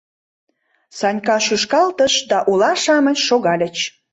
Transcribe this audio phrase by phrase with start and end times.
[0.97, 3.77] Санька шӱшкалтыш, да ула-шамыч шогальыч.